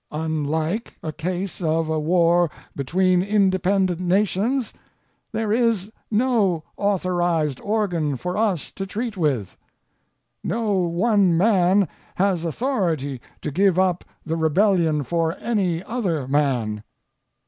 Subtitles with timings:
[0.11, 4.73] Unlike a case of a war between independent nations,
[5.31, 9.57] there is no authorized organ for us to treat with.
[10.43, 16.83] No one man has authority to give up the rebellion for any other man.